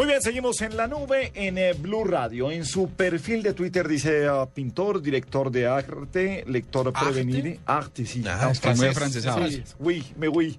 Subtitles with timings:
[0.00, 2.50] Muy bien, seguimos en la nube en eh, Blue Radio.
[2.50, 7.60] En su perfil de Twitter dice ah, pintor, director de arte, lector prevenido.
[7.66, 8.24] Arte, sí.
[8.26, 9.46] Ah, es es muy afrancesado.
[9.46, 10.58] Sí, oui, me oui.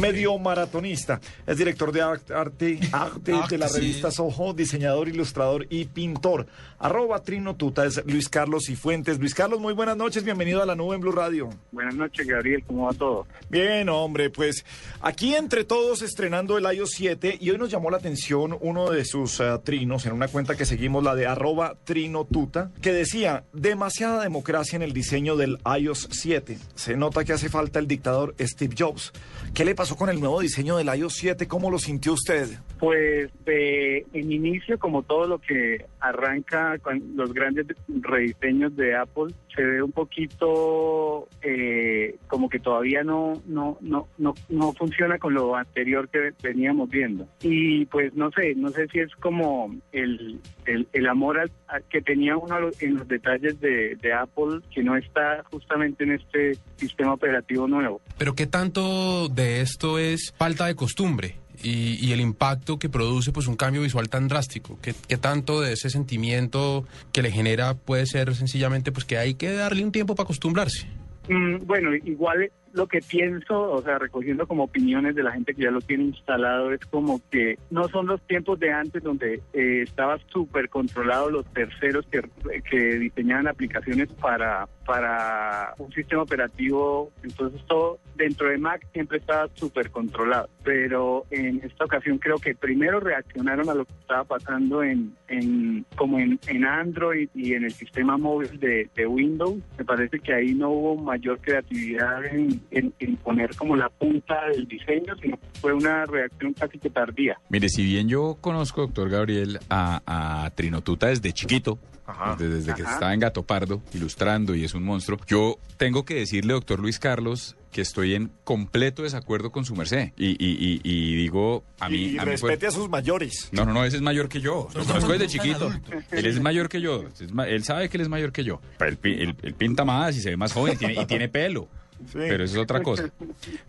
[0.00, 1.20] Medio maratonista.
[1.46, 6.46] Es director de arte, arte, arte de la revista Soho, diseñador, ilustrador y pintor.
[6.78, 9.18] Arroba Trino Tuta es Luis Carlos y Fuentes.
[9.18, 10.24] Luis Carlos, muy buenas noches.
[10.24, 11.50] Bienvenido a la nube en Blue Radio.
[11.72, 13.26] Buenas noches, Gabriel, ¿cómo va todo?
[13.50, 14.64] Bien, hombre, pues
[15.02, 19.04] aquí entre todos estrenando el iOS 7 y hoy nos llamó la atención uno de
[19.04, 24.22] sus eh, trinos en una cuenta que seguimos, la de arroba trinotuta, que decía, demasiada
[24.22, 26.56] democracia en el diseño del iOS 7.
[26.74, 29.12] Se nota que hace falta el dictador Steve Jobs.
[29.52, 31.48] ¿Qué le pasó con el nuevo diseño del iOS 7?
[31.48, 32.46] ¿Cómo lo sintió usted?
[32.78, 39.34] Pues eh, en inicio, como todo lo que arranca con los grandes rediseños de Apple,
[39.54, 45.34] se ve un poquito eh, como que todavía no, no, no, no, no funciona con
[45.34, 47.26] lo anterior que veníamos viendo.
[47.42, 51.50] Y pues no sé, no sé si es como el, el, el amor al-
[51.90, 56.58] que tenía uno en los detalles de, de Apple que no está justamente en este
[56.76, 58.00] sistema operativo nuevo.
[58.18, 61.36] Pero ¿qué tanto de esto es falta de costumbre?
[61.62, 64.78] Y, y el impacto que produce pues un cambio visual tan drástico.
[64.80, 69.34] ¿Qué, qué tanto de ese sentimiento que le genera puede ser sencillamente pues que hay
[69.34, 70.86] que darle un tiempo para acostumbrarse?
[71.28, 75.64] Mm, bueno, igual lo que pienso, o sea, recogiendo como opiniones de la gente que
[75.64, 79.82] ya lo tiene instalado, es como que no son los tiempos de antes donde eh,
[79.82, 82.22] estaba súper controlado los terceros que,
[82.70, 87.10] que diseñaban aplicaciones para, para un sistema operativo.
[87.22, 90.48] Entonces todo dentro de Mac siempre estaba súper controlado.
[90.64, 95.84] Pero en esta ocasión creo que primero reaccionaron a lo que estaba pasando en, en
[95.96, 99.58] como en, en Android y en el sistema móvil de, de Windows.
[99.76, 104.46] Me parece que ahí no hubo mayor creatividad en, en- en poner como la punta
[104.48, 107.38] del diseño, sino que fue una reacción casi que tardía.
[107.48, 110.02] Mire, si bien yo conozco, doctor Gabriel, a,
[110.44, 112.36] a Trinotuta desde chiquito, Ajá.
[112.38, 112.94] desde, desde que Ajá.
[112.94, 116.98] estaba en Gato Pardo, ilustrando y es un monstruo, yo tengo que decirle, doctor Luis
[116.98, 120.12] Carlos, que estoy en completo desacuerdo con su merced.
[120.16, 121.96] Y, y- y- y digo, a mí...
[121.98, 123.50] y a mí fue- respete a sus mayores.
[123.52, 124.68] No, no, no, ese es mayor que yo.
[124.74, 125.70] Lo conozco desde chiquito.
[126.10, 127.04] Él es mayor que yo.
[127.46, 128.60] Él sabe que él es mayor que yo.
[128.78, 131.28] Pero él, él- él pinta más y se ve más joven y tiene, y tiene
[131.28, 131.68] pelo.
[132.06, 132.18] Sí.
[132.18, 133.10] Pero eso es otra cosa.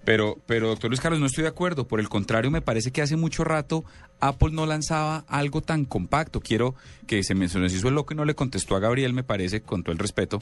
[0.04, 1.88] Pero, pero, doctor Luis Carlos, no estoy de acuerdo.
[1.88, 3.84] Por el contrario, me parece que hace mucho rato
[4.20, 6.40] Apple no lanzaba algo tan compacto.
[6.40, 6.76] Quiero
[7.08, 9.24] que se me, se nos hizo el loco y no le contestó a Gabriel, me
[9.24, 10.40] parece, con todo el respeto.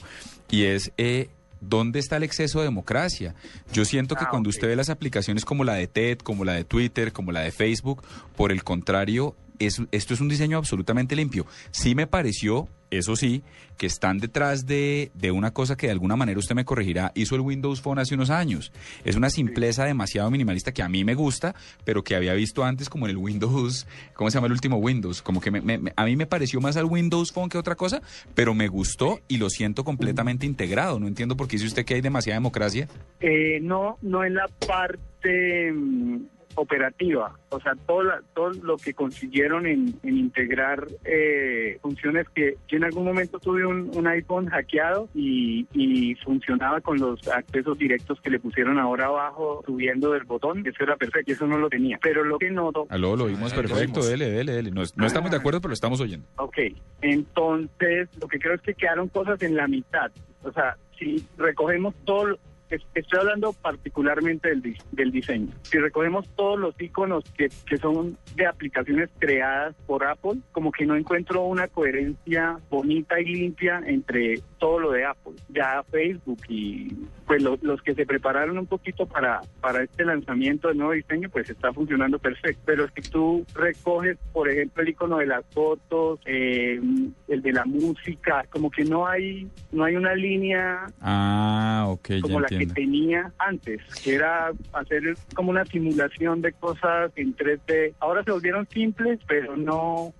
[0.49, 1.29] Y es, eh,
[1.61, 3.35] ¿dónde está el exceso de democracia?
[3.73, 6.53] Yo siento que Ah, cuando usted ve las aplicaciones como la de TED, como la
[6.53, 8.03] de Twitter, como la de Facebook,
[8.35, 11.45] por el contrario, es, esto es un diseño absolutamente limpio.
[11.71, 13.43] Sí me pareció, eso sí,
[13.77, 17.35] que están detrás de, de una cosa que de alguna manera usted me corregirá, hizo
[17.35, 18.71] el Windows Phone hace unos años.
[19.03, 21.53] Es una simpleza demasiado minimalista que a mí me gusta,
[21.83, 25.21] pero que había visto antes como en el Windows, ¿cómo se llama el último Windows?
[25.21, 27.75] Como que me- me- me- a mí me pareció más al Windows Phone que otra
[27.75, 28.01] cosa,
[28.33, 30.99] pero me gustó y lo siento completamente integrado.
[30.99, 32.87] No entiendo por qué dice usted que hay demasiada democracia.
[33.19, 36.17] Eh, no, no en la parte mm,
[36.61, 42.55] operativa, o sea, todo, la- todo lo que consiguieron en, en integrar eh, funciones que
[42.67, 47.77] yo en algún momento tuve un, un iPhone hackeado y, y funcionaba con los accesos
[47.77, 51.69] directos que le pusieron ahora abajo subiendo del botón, eso era perfecto, eso no lo
[51.69, 51.99] tenía.
[52.01, 54.09] Pero lo que noto Aló, lo oímos Ah, lo perfecto, oímos.
[54.09, 54.71] dele, dele, dele.
[54.71, 56.27] No, no estamos de acuerdo, pero lo estamos oyendo.
[56.37, 56.57] Ok,
[57.01, 60.11] entonces lo que creo es que quedaron cosas en la mitad.
[60.43, 62.39] O sea, si recogemos todo, lo-
[62.69, 65.47] estoy hablando particularmente del, del diseño.
[65.63, 70.85] Si recogemos todos los iconos que, que son de aplicaciones creadas por Apple, como que
[70.85, 75.33] no encuentro una coherencia bonita y limpia entre todo lo de Apple.
[75.49, 76.89] Ya Facebook y
[77.25, 81.29] pues lo- los que se prepararon un poquito para, para este lanzamiento del nuevo diseño,
[81.29, 82.61] pues está funcionando perfecto.
[82.65, 86.79] Pero si tú recoges, por ejemplo, el icono de las fotos, eh,
[87.27, 92.21] el de la música, como que no hay, no hay una línea Ah, ok, ya
[92.21, 92.56] como la entiendo.
[92.57, 97.93] Que tenía antes, que era hacer como una simulación de cosas en 3D.
[97.99, 100.13] Ahora se volvieron simples, pero no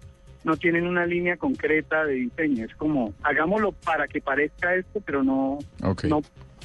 [0.43, 2.65] no tienen una línea concreta de diseño.
[2.65, 5.59] Es como, hagámoslo para que parezca esto, pero no,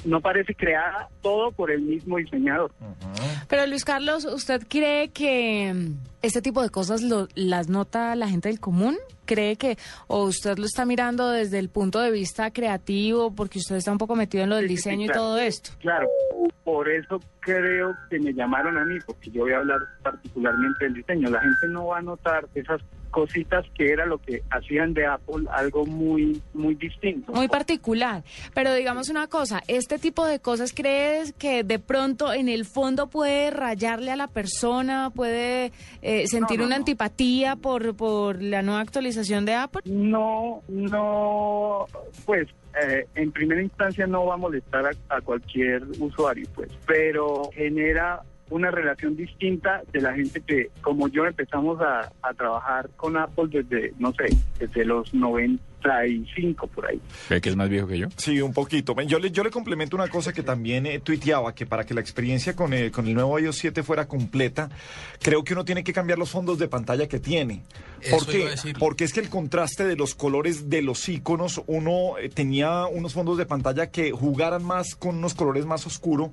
[0.05, 2.73] no parece creada todo por el mismo diseñador.
[3.49, 8.29] Pero Luis Carlos, ¿usted cree que mm, este tipo de cosas lo- las nota la
[8.29, 8.97] gente del común?
[9.25, 9.79] ¿Cree que,
[10.09, 13.99] o usted lo está mirando desde el punto de vista creativo, porque usted está un
[13.99, 15.71] poco metido en lo del Sí, sí, sí, diseño y todo esto?
[15.81, 16.09] Claro,
[16.65, 20.95] por eso creo que me llamaron a mí, porque yo voy a hablar particularmente del
[20.95, 21.31] diseño.
[21.31, 22.81] La gente no va a notar esas
[23.13, 27.31] cositas que era lo que hacían de Apple algo muy muy distinto.
[27.33, 28.25] Muy particular.
[28.55, 33.07] Pero digamos una cosa, este tipo de cosas crees que de pronto en el fondo
[33.09, 35.71] puede rayarle a la persona, puede
[36.03, 36.81] eh, sentir No, no, una no.
[36.81, 39.83] antipatía por, por la nueva actualización de Apple?
[39.85, 41.87] No, no,
[42.25, 42.49] pues
[42.83, 48.23] eh, en primera instancia no va a molestar a, a cualquier usuario, pues, pero genera
[48.53, 53.93] una relación distinta de la gente que, como yo, empezamos a, trabajar con Apple desde,
[53.99, 54.25] no sé,
[54.59, 55.13] desde los
[55.85, 57.01] 95 por ahí.
[57.29, 58.09] ¿Ve que es más viejo que yo?
[58.17, 58.95] Sí, un poquito.
[59.03, 62.01] Yo le, yo le complemento una cosa que también eh, tuiteaba, que para que la
[62.01, 64.71] experiencia con el, con el nuevo iOS 7 fuera completa,
[65.21, 67.63] creo que uno tiene que cambiar los fondos de pantalla que tiene.
[68.11, 68.55] ¿Por qué?
[68.79, 73.13] Porque es que el contraste de los colores de los iconos, uno eh, tenía unos
[73.15, 76.31] fondos de pantalla que jugaran más con unos colores más oscuros.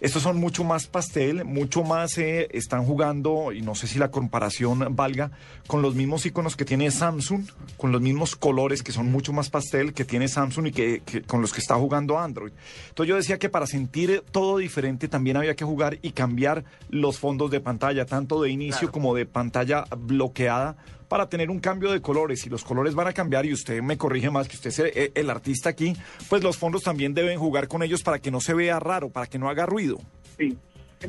[0.00, 4.10] Estos son mucho más pastel, mucho más eh, están jugando, y no sé si la
[4.10, 5.30] comparación valga,
[5.66, 7.44] con los mismos iconos que tiene Samsung,
[7.76, 11.22] con los mismos colores que son mucho más pastel que tiene Samsung y que, que-
[11.22, 12.52] con los que está jugando Android.
[12.90, 17.18] Entonces yo decía que para sentir todo diferente también había que jugar y cambiar los
[17.18, 18.92] fondos de pantalla, tanto de inicio Claro.
[18.92, 20.76] como de pantalla bloqueada
[21.08, 22.44] para tener un cambio de colores.
[22.46, 25.12] Y los colores van a cambiar y usted me corrige más que usted es el,
[25.14, 25.94] el artista aquí,
[26.28, 29.26] pues los fondos también deben jugar con ellos para que no se vea raro, para
[29.26, 29.98] que no haga ruido.
[30.38, 30.56] Sí.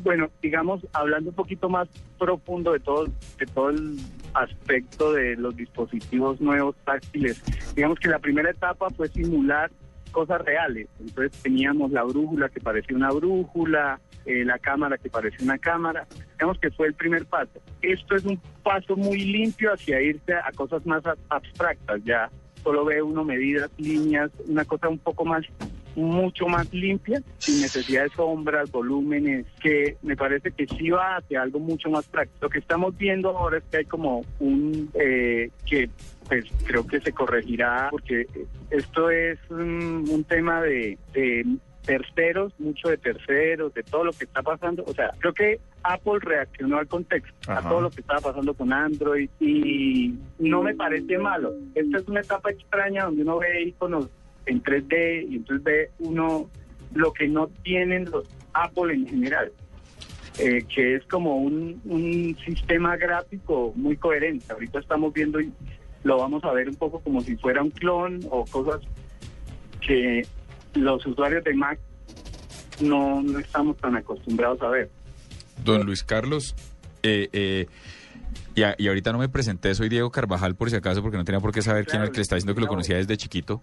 [0.02, 1.88] Bueno, digamos, hablando un poquito más
[2.18, 3.98] profundo de todo, de todo el
[4.34, 7.42] aspecto de los dispositivos nuevos táctiles,
[7.76, 9.72] digamos que la primera etapa fue simular
[10.12, 10.88] cosas reales.
[11.00, 16.08] Entonces teníamos la brújula que parecía una brújula, eh, la cámara que parecía una cámara.
[16.34, 17.60] Digamos que fue el primer paso.
[17.82, 22.02] Esto es un paso muy limpio hacia irse a cosas más ab- abstractas.
[22.04, 22.30] Ya
[22.64, 25.44] solo ve uno medidas, líneas, una cosa un poco más
[25.96, 31.42] mucho más limpia, sin necesidad de sombras, volúmenes, que me parece que sí va hacia
[31.42, 32.46] algo mucho más práctico.
[32.46, 35.90] Lo que estamos viendo ahora es que hay como un, eh, que
[36.28, 38.26] pues creo que se corregirá, porque
[38.70, 41.46] esto es un, un tema de, de
[41.86, 44.84] terceros, mucho de terceros, de todo lo que está pasando.
[44.88, 47.60] O sea, creo que Apple reaccionó al contexto, Ajá.
[47.60, 51.54] a todo lo que estaba pasando con Android y no me parece malo.
[51.76, 54.10] Esta es una etapa extraña donde uno ve iconos
[54.46, 56.50] en 3D y entonces ve uno
[56.94, 59.52] lo que no tienen los Apple en general,
[60.38, 64.46] eh, que es como un, un sistema gráfico muy coherente.
[64.52, 65.52] Ahorita estamos viendo y
[66.04, 68.82] lo vamos a ver un poco como si fuera un clon o cosas
[69.82, 70.26] que
[70.76, 71.80] los usuarios de Mac
[72.82, 74.90] no, no estamos tan acostumbrados a ver.
[75.64, 76.56] Don Luis Carlos,
[77.04, 77.68] eh, eh,
[78.56, 81.24] y, a- y ahorita no me presenté, soy Diego Carvajal por si acaso, porque no
[81.26, 83.18] tenía por qué saber quién era el que le está diciendo que lo conocía desde
[83.18, 83.62] chiquito.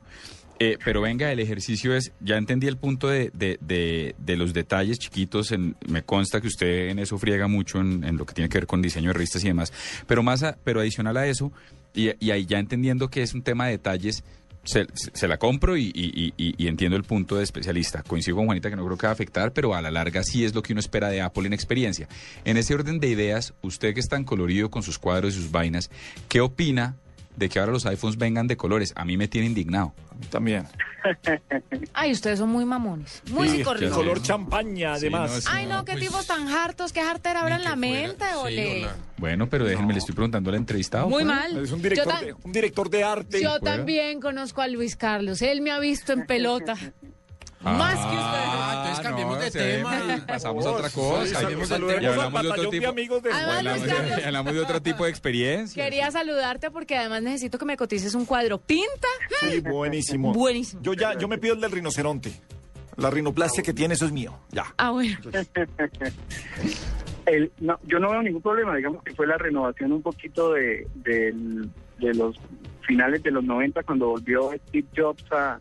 [0.62, 4.52] Eh, pero venga, el ejercicio es, ya entendí el punto de, de- de- de los
[4.52, 8.34] detalles chiquitos, en- me consta que usted en eso friega mucho en, en lo que
[8.34, 9.72] tiene que ver con diseño de revistas y demás,
[10.06, 11.50] pero más a- pero adicional a eso,
[11.94, 14.22] y, y ahí ya entendiendo que es un tema de detalles,
[14.64, 15.90] se, se- la compro y-
[16.36, 18.02] y entiendo el punto de especialista.
[18.02, 20.44] Coincido con Juanita que no creo que va a afectar, pero a la larga sí
[20.44, 22.08] es lo que uno espera de Apple en experiencia.
[22.44, 25.50] En ese orden de ideas, usted que es tan colorido con sus cuadros y sus
[25.50, 25.90] vainas,
[26.28, 26.96] ¿qué opina
[27.36, 28.92] de que ahora los iPhones vengan de colores?
[28.96, 29.92] A mí me tiene indignado.
[30.30, 30.66] También.
[31.94, 35.30] Ay, ustedes son muy mamones, muy Sí, color champaña, además.
[35.30, 35.48] Sí, no, sí.
[35.50, 38.82] Ay, no, qué pues, tipos tan hartos, qué jartera habrá en la mente, sí, ole.
[38.82, 38.96] hola.
[39.16, 41.08] Bueno, pero déjenme, le estoy preguntando al entrevistado.
[41.08, 41.56] Muy mal.
[41.56, 43.42] Es un director, de, un director de arte.
[43.42, 45.40] Yo también conozco a Luis Carlos.
[45.42, 46.74] Él me ha visto en pelota.
[47.62, 50.02] Más que Ah, entonces cambiemos de se tema.
[50.02, 51.40] ve, Pasamos a otra cosa.
[51.40, 52.90] Cambiemos del saludemos Y hablamos de otro de tipo.
[52.90, 55.84] amigos de Ah, Y hablamos, de, hablamos de otro tipo de experiencia.
[55.84, 58.58] Quería saludarte porque además necesito que me cotices un cuadro.
[58.58, 59.08] ¿Pinta?
[59.40, 60.32] Sí, buenísimo.
[60.32, 60.82] Buenísimo.
[60.82, 62.32] Yo ya, yo me pido el del rinoceronte.
[62.96, 64.38] La rinoplastia que tiene, eso es mío.
[64.50, 64.66] Ya.
[64.76, 65.16] Ah, bueno.
[67.26, 70.86] El, no, yo no veo ningún problema, digamos que fue la renovación un poquito de,
[70.96, 72.36] del- de los
[72.86, 75.60] finales de los 90 cuando volvió Steve Jobs a,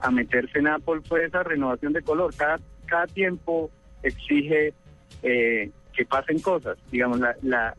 [0.00, 2.34] a meterse en Apple, fue esa renovación de color.
[2.36, 3.70] Cada, cada tiempo
[4.02, 4.74] exige
[5.22, 6.76] eh, que pasen cosas.
[6.90, 7.74] Digamos, la, la,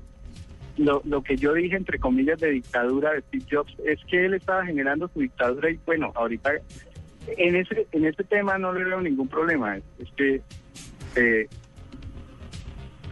[0.77, 4.33] lo, lo que yo dije, entre comillas, de dictadura de Steve Jobs, es que él
[4.33, 6.51] estaba generando su dictadura y bueno, ahorita
[7.37, 9.77] en ese, en este tema no le veo ningún problema.
[9.77, 10.41] Es, que...
[11.15, 11.47] eh,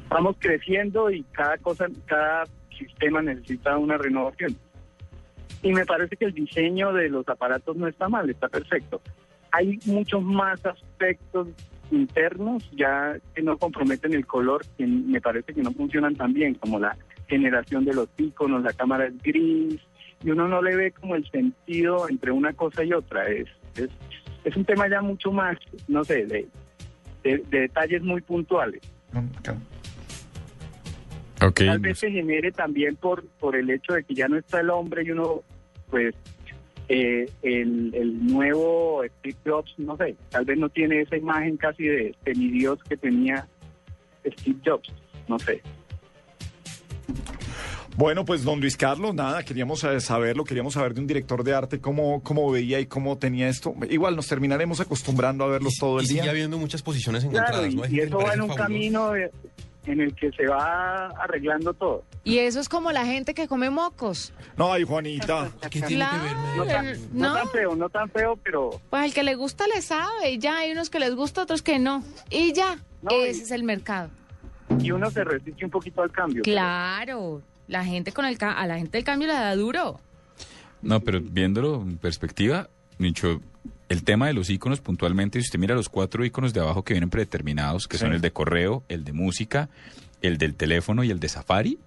[0.10, 2.46] vamos creciendo y cada cosa, cada
[2.78, 4.56] sistema necesita una renovación.
[5.64, 9.02] Y me parece que el diseño de los aparatos no está mal, está perfecto.
[9.52, 11.48] Hay muchos más aspectos
[11.92, 16.56] internos ya que no comprometen el color, que me parece que no funcionan tan bien,
[16.56, 19.80] como la generación de los iconos, la cámara es gris,
[20.24, 23.28] y uno no le ve como el sentido entre una cosa y otra.
[23.30, 23.90] Es, es,
[24.44, 26.48] es un tema ya mucho más, no sé, de,
[27.24, 28.82] de- de detalles muy puntuales.
[31.66, 34.70] Tal vez se genere también por, por el hecho de que ya no está el
[34.70, 35.42] hombre y uno,
[35.94, 36.16] pues,
[36.90, 41.84] eh, el, el nuevo Steve Jobs, no sé, tal vez no tiene esa imagen casi
[41.84, 43.48] de semidios que tenía
[44.26, 44.92] Steve Jobs,
[45.28, 45.62] no sé.
[47.96, 51.54] Bueno, pues don Luis Carlos, nada, queríamos eh, saberlo, queríamos saber de un director de
[51.54, 53.76] arte cómo, cómo veía y cómo tenía esto.
[53.88, 56.32] Igual nos terminaremos acostumbrando a verlos todo el y sigue día.
[56.32, 57.86] habiendo muchas posiciones Claro, encontradas, y, ¿no?
[57.96, 58.56] Y eso va en un fabuloso.
[58.56, 59.30] camino de-
[59.86, 62.04] en el que se va arreglando todo.
[62.24, 64.34] Y eso es como la gente que come mocos.
[64.58, 65.52] No, ay, Juanita.
[65.70, 66.36] ¿Qué tiene que ver?
[66.58, 67.34] No tan, no No.
[67.36, 70.58] tan feo, no tan feo, pero Pues el que le gusta le sabe y ya
[70.60, 72.04] hay unos que les gusta, otros que no.
[72.30, 74.10] Y ya, No, y- ese es el mercado.
[74.80, 76.42] y uno se resiste un poquito al cambio.
[76.44, 80.00] Claro, la gente con el a la gente del cambio le da duro.
[80.82, 83.42] No, pero viéndolo en perspectiva, Nicho,
[83.90, 86.94] el tema de los iconos puntualmente, si usted mira los cuatro iconos de abajo que
[86.94, 88.02] vienen predeterminados, que Sí.
[88.06, 89.70] son el de correo, el de música,
[90.22, 91.80] el del teléfono y el de Safari,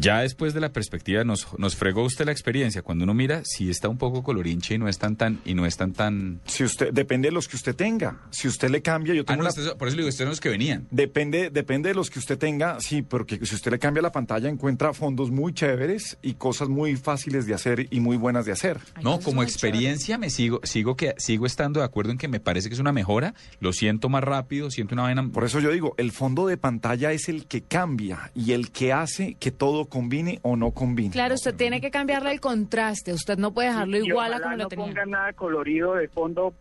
[0.00, 2.82] ya después de la perspectiva nos, nos fregó usted la experiencia.
[2.82, 5.66] Cuando uno mira, sí está un poco colorinche y no es tan tan, y no
[5.66, 6.40] es tan.
[6.46, 8.20] Si usted, depende de los que usted tenga.
[8.30, 10.24] Si usted le cambia, yo Ah, tengo no, una- usted- por eso le digo, estos
[10.24, 10.86] son los que venían.
[10.90, 14.48] Depende, depende de los que usted tenga, sí, porque si usted le cambia la pantalla
[14.48, 18.78] encuentra fondos muy chéveres y cosas muy fáciles de hacer y muy buenas de hacer.
[19.02, 22.68] No, como experiencia me sigo, sigo que sigo estando de acuerdo en que me parece
[22.68, 23.34] que es una mejora.
[23.60, 25.28] Lo siento más rápido, siento una vaina.
[25.32, 28.92] Por eso yo digo, el fondo de pantalla es el que cambia y el que
[28.92, 31.10] hace que todo combine o no combine.
[31.10, 33.12] Claro, usted tiene que cambiarle el contraste.
[33.12, 34.86] Usted no puede dejarlo Y igual a como lo no tenía.
[34.86, 36.54] ponga nada colorido de fondo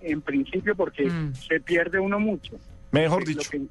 [0.00, 1.34] en principio porque Mm.
[1.34, 2.56] se pierde uno mucho.
[2.90, 3.62] Mejor dicho, que-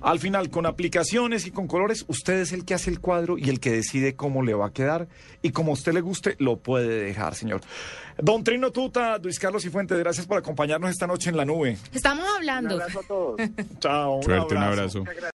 [0.00, 3.48] al final con aplicaciones y con colores, usted es el que hace el cuadro y
[3.48, 5.08] el que decide cómo le va a quedar
[5.42, 7.62] y como a usted le guste, lo puede dejar, señor.
[8.18, 11.78] Don Trino Tuta, Luis Carlos y Fuentes, gracias por acompañarnos esta noche en la nube.
[11.92, 12.74] Estamos un hablando.
[12.74, 13.36] abrazo a todos.
[13.80, 14.16] Chao.
[14.16, 14.72] un Suerte, un abrazo.
[14.80, 14.98] abrazo.
[15.00, 15.32] Muchas gracias.